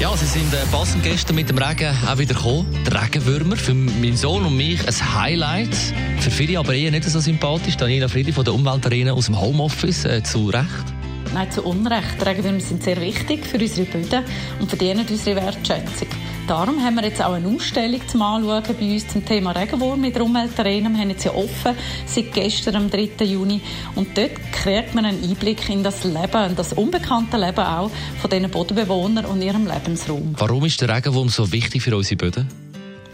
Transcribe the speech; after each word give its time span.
ja, 0.00 0.16
sie 0.16 0.24
sind 0.24 0.52
äh, 0.54 0.64
passend 0.72 1.02
gestern 1.02 1.36
mit 1.36 1.50
dem 1.50 1.58
Regen 1.58 1.94
auch 2.08 2.16
wieder 2.16 2.34
gekommen. 2.34 2.66
Der 2.86 3.02
Regenwürmer, 3.02 3.56
für 3.56 3.74
meinen 3.74 4.16
Sohn 4.16 4.46
und 4.46 4.56
mich 4.56 4.80
ein 4.86 5.14
Highlight. 5.14 5.74
Für 6.20 6.30
viele 6.30 6.58
aber 6.58 6.74
eher 6.74 6.90
nicht 6.90 7.04
so 7.04 7.20
sympathisch. 7.20 7.76
Daniela 7.76 8.08
Friedli 8.08 8.32
von 8.32 8.44
der 8.44 8.54
Umweltarena 8.54 9.12
aus 9.12 9.26
dem 9.26 9.38
Homeoffice, 9.38 10.06
äh, 10.06 10.22
zu 10.22 10.48
Recht. 10.48 10.66
Nein, 11.34 11.50
zu 11.50 11.62
Unrecht. 11.62 12.24
Regenwürmer 12.24 12.60
sind 12.60 12.82
sehr 12.82 12.98
wichtig 13.00 13.44
für 13.44 13.58
unsere 13.58 13.86
Böden 13.86 14.24
und 14.58 14.68
verdienen 14.68 15.06
unsere 15.08 15.36
Wertschätzung. 15.36 16.08
Darum 16.50 16.82
haben 16.82 16.96
wir 16.96 17.04
jetzt 17.04 17.22
auch 17.22 17.34
eine 17.34 17.46
Ausstellung 17.46 18.00
zum 18.08 18.22
Anschauen 18.22 18.64
bei 18.76 18.92
uns 18.94 19.06
zum 19.06 19.24
Thema 19.24 19.52
Regenwurm 19.52 20.00
mit 20.00 20.20
Umweltarena. 20.20 20.90
Wir 20.90 20.98
haben 20.98 21.10
jetzt 21.10 21.24
ja 21.24 21.32
offen 21.32 21.76
seit 22.06 22.32
gestern, 22.32 22.74
am 22.74 22.90
3. 22.90 23.24
Juni. 23.24 23.60
Und 23.94 24.18
dort 24.18 24.32
kriegt 24.50 24.92
man 24.92 25.04
einen 25.04 25.22
Einblick 25.22 25.68
in 25.68 25.84
das 25.84 26.02
Leben, 26.02 26.50
in 26.50 26.56
das 26.56 26.72
unbekannte 26.72 27.36
Leben 27.36 27.60
auch 27.60 27.88
von 28.20 28.30
diesen 28.30 28.50
Bodenbewohnern 28.50 29.26
und 29.26 29.40
ihrem 29.42 29.64
Lebensraum. 29.64 30.34
Warum 30.38 30.64
ist 30.64 30.80
der 30.80 30.88
Regenwurm 30.88 31.28
so 31.28 31.52
wichtig 31.52 31.82
für 31.82 31.96
unsere 31.96 32.16
Böden? 32.16 32.69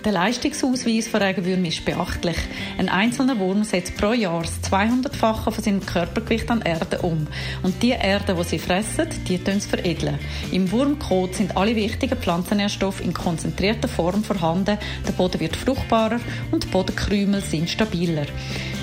Der 0.07 0.13
Leistungsausweis 0.13 1.09
von 1.09 1.21
Regenwürmern 1.21 1.65
ist 1.65 1.85
beachtlich. 1.85 2.37
Ein 2.79 2.89
einzelner 2.89 3.41
Wurm 3.41 3.65
setzt 3.65 3.97
pro 3.97 4.13
Jahr 4.13 4.43
das 4.43 4.63
200-fache 4.71 5.51
von 5.51 5.65
seinem 5.65 5.85
Körpergewicht 5.85 6.49
an 6.49 6.63
Erde 6.63 7.01
um. 7.01 7.27
Und 7.65 7.83
die 7.83 7.91
Erde, 7.91 8.37
die 8.37 8.45
sie 8.45 8.61
fressen, 8.61 9.09
die 9.27 9.43
tun 9.43 9.59
sie 9.59 9.69
veredeln. 9.69 10.21
Im 10.53 10.71
Wurmkot 10.71 11.35
sind 11.35 11.57
alle 11.57 11.75
wichtigen 11.75 12.17
Pflanzennährstoffe 12.17 13.01
in 13.01 13.13
konzentrierter 13.13 13.89
Form 13.89 14.23
vorhanden. 14.23 14.79
Der 15.05 15.13
Boden 15.13 15.41
wird 15.41 15.57
fruchtbarer 15.57 16.21
und 16.53 16.63
die 16.63 16.69
Bodenkrümel 16.69 17.41
sind 17.41 17.69
stabiler. 17.69 18.27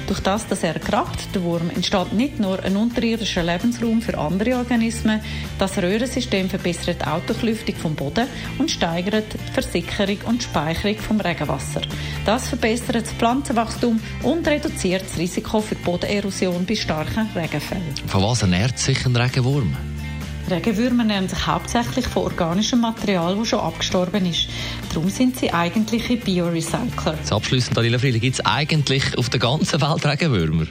Durch 0.07 0.19
das, 0.19 0.47
dass 0.47 0.63
er 0.63 0.77
grabt, 0.79 1.33
der 1.33 1.43
Wurm, 1.43 1.69
entsteht 1.69 2.11
nicht 2.11 2.39
nur 2.39 2.61
ein 2.61 2.75
unterirdischer 2.75 3.41
Lebensraum 3.41 4.01
für 4.01 4.17
andere 4.17 4.57
Organismen, 4.57 5.21
das 5.57 5.77
Röhrensystem 5.77 6.49
verbessert 6.49 6.97
die 7.01 7.07
Autoklüftung 7.07 7.75
vom 7.75 7.95
Boden 7.95 8.27
und 8.59 8.69
steigert 8.69 9.33
die 9.33 9.53
Versickerung 9.53 10.17
und 10.25 10.43
Speicherung 10.43 10.97
vom 10.97 11.12
Regenwasser. 11.21 11.81
Das 12.25 12.47
verbessert 12.47 12.95
das 12.95 13.11
Pflanzenwachstum 13.11 13.99
und 14.23 14.47
reduziert 14.47 15.03
das 15.03 15.17
Risiko 15.17 15.61
für 15.61 15.75
Bodenerosion 15.75 16.65
bei 16.65 16.75
starken 16.75 17.27
Regenfällen. 17.35 17.93
Von 18.07 18.23
was 18.23 18.41
ernährt 18.41 18.79
sich 18.79 19.05
ein 19.05 19.15
Regenwurm? 19.15 19.75
Regenwürmer 20.49 21.03
ernähren 21.03 21.29
sich 21.29 21.47
hauptsächlich 21.47 22.05
von 22.05 22.23
organischem 22.23 22.81
Material, 22.81 23.35
das 23.35 23.47
schon 23.47 23.59
abgestorben 23.59 24.25
ist. 24.25 24.49
Darum 24.93 25.09
sind 25.09 25.37
sie 25.37 25.51
eigentliche 25.51 26.17
Biorecycler. 26.17 27.17
Abschließend, 27.29 27.77
Daniela 27.77 27.99
Friedli, 27.99 28.19
gibt 28.19 28.35
es 28.35 28.45
eigentlich 28.45 29.17
auf 29.17 29.29
der 29.29 29.39
ganzen 29.39 29.81
Welt 29.81 30.05
Regenwürmer? 30.05 30.67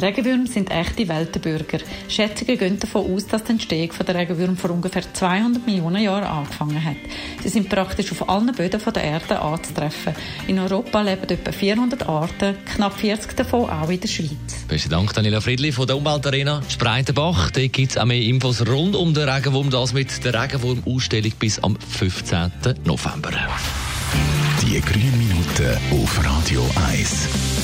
Regenwürmer 0.00 0.46
sind 0.46 0.70
echte 0.70 1.08
Weltenbürger. 1.08 1.78
Schätzungen 2.08 2.58
gehen 2.58 2.78
davon 2.80 3.14
aus, 3.14 3.26
dass 3.26 3.44
die 3.44 3.52
Entstehung 3.52 3.90
der 4.06 4.14
Regenwürmer 4.14 4.56
vor 4.56 4.70
ungefähr 4.70 5.02
200 5.12 5.64
Millionen 5.66 6.02
Jahren 6.02 6.24
angefangen 6.24 6.84
hat. 6.84 6.96
Sie 7.42 7.48
sind 7.48 7.68
praktisch 7.68 8.10
auf 8.12 8.28
allen 8.28 8.52
Böden 8.52 8.80
der 8.94 9.02
Erde 9.02 9.40
anzutreffen. 9.40 10.14
In 10.46 10.58
Europa 10.58 11.00
leben 11.02 11.28
etwa 11.28 11.52
400 11.52 12.08
Arten, 12.08 12.56
knapp 12.74 12.98
40 12.98 13.36
davon 13.36 13.70
auch 13.70 13.88
in 13.88 14.00
der 14.00 14.08
Schweiz. 14.08 14.64
Besten 14.68 14.90
Dank, 14.90 15.12
Daniela 15.14 15.40
Friedli 15.40 15.70
von 15.72 15.86
der 15.86 15.96
Umweltarena 15.96 16.62
Spreitenbach. 16.68 17.50
Dort 17.50 17.72
gibt 17.72 17.92
es 17.92 17.98
auch 17.98 18.04
mehr 18.04 18.20
Infos 18.20 18.66
rund 18.66 18.96
um 18.96 19.14
den 19.14 19.28
Regenwurm, 19.28 19.70
das 19.70 19.92
mit 19.92 20.24
der 20.24 20.42
Regenwurm-Ausstellung 20.42 21.32
bis 21.38 21.58
am 21.60 21.76
15. 21.76 22.50
November. 22.84 23.30
Die 24.62 24.80
grünen 24.80 25.18
Minuten 25.18 25.78
auf 25.92 26.24
Radio 26.24 26.68
1. 26.90 27.63